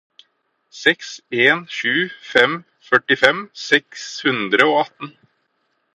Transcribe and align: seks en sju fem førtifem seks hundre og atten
seks 0.83 1.09
en 1.43 1.59
sju 1.75 1.93
fem 2.31 2.57
førtifem 2.89 3.45
seks 3.67 4.09
hundre 4.29 4.71
og 4.73 4.79
atten 4.85 5.17